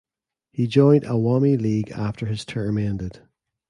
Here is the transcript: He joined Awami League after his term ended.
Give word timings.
He 0.51 0.65
joined 0.65 1.03
Awami 1.03 1.61
League 1.61 1.91
after 1.91 2.25
his 2.25 2.43
term 2.43 2.79
ended. 2.79 3.21